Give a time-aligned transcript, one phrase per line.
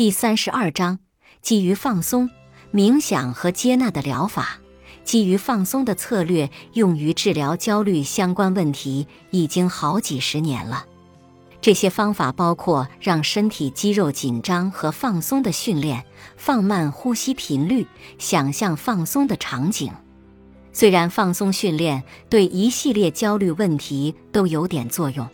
[0.00, 0.98] 第三十二章，
[1.42, 2.30] 基于放松、
[2.72, 4.58] 冥想和接纳的疗法。
[5.04, 10.86] 基于放松的策略用于治疗焦虑相关问题已经好几十年了。
[11.60, 16.06] 这些方法包括让身体肌肉紧张和放松的训练，
[16.38, 17.86] 放慢呼吸频率，
[18.18, 19.92] 想象放松的场景。
[20.72, 25.28] 虽然放松训练对一系列焦虑问题都有点作用，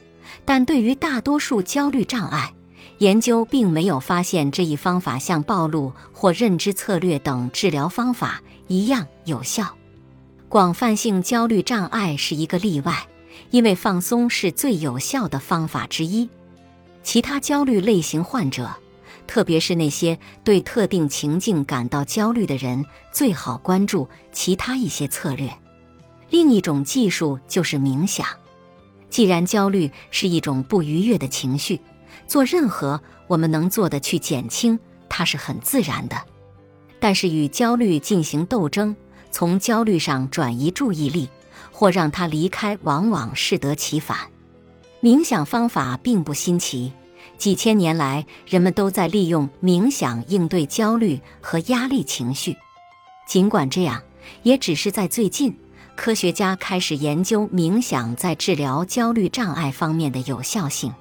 [0.45, 2.53] 但对于大多数焦虑障碍，
[2.99, 9.77] 研究并没有发现这一方法像暴露或认知策略等治疗方法一样有效。
[10.49, 13.07] 广泛性焦虑障碍是一个例外，
[13.51, 16.29] 因为放松是最有效的方法之一。
[17.03, 18.71] 其他焦虑类型患者，
[19.27, 25.53] 特别是那些对特定情境感到焦虑的人，最好关注其他一些策略。
[26.31, 28.27] 另一种技术就是冥想。
[29.11, 31.81] 既然焦虑是一种不愉悦的情绪，
[32.27, 36.17] 做任何我们能做的去减轻它是很自然的，
[36.99, 38.95] 但是与焦虑进行斗争，
[39.31, 41.29] 从焦虑上转移注意力，
[41.73, 44.17] 或让它离开，往往适得其反。
[45.03, 46.93] 冥想方法并不新奇，
[47.39, 52.57] 几千年来人们都在利用冥想应对焦虑和压力情绪。
[53.29, 54.03] 尽管这样，
[54.43, 55.57] 也只是在最近，
[55.95, 60.93] 科学家开始研究冥想在治疗焦虑障碍方面的有效性。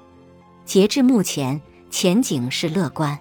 [0.66, 3.16] 截至目前，前景是乐观。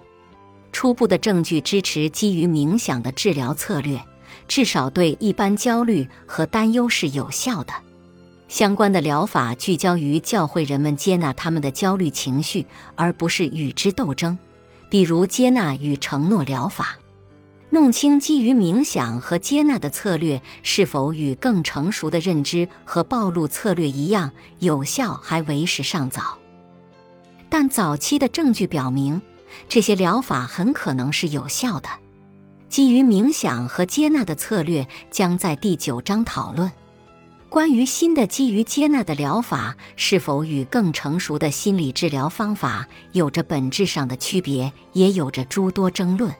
[0.71, 4.03] 初步的证据支持基于冥想的治疗策略，
[4.47, 7.71] 至少对一般焦虑和担忧是有效的。
[8.47, 14.37] 相关的疗法聚焦于教会人们接纳他们的焦虑情绪，而不是与之斗争。
[14.89, 16.97] 比如接纳与承诺疗法。
[17.69, 26.39] 弄清基于冥想和接纳的策略是否与更成熟的认知和暴露策略一样有效，还为时尚早。
[27.57, 29.21] 但早期的证据表明，
[29.69, 31.87] 这些疗法很可能是有效的。
[32.67, 36.69] 基于冥想和接纳的策略将在第九章讨论。
[37.47, 46.35] 关于新的基于接纳的疗法是否与更成熟的心理治疗方法有着本质上的区别，也有着诸多争论。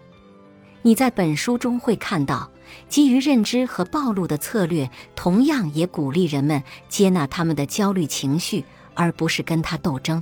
[0.81, 2.51] 你在本书中会看到，
[2.89, 10.21] 基于认知和暴露的策略同样也鼓励人们接纳他们的焦虑情绪，而不是跟他斗争。